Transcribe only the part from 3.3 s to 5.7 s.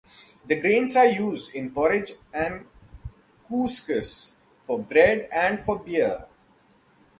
couscous, for bread, and